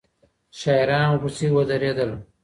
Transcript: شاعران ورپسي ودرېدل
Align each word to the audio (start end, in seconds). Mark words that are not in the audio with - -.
شاعران 0.59 1.05
ورپسي 1.11 1.45
ودرېدل 1.55 2.11